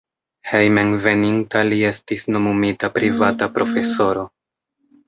Hejmenveninta 0.51 1.63
li 1.67 1.79
estis 1.91 2.27
nomumita 2.33 2.91
privata 2.99 3.53
profesoro. 3.61 4.31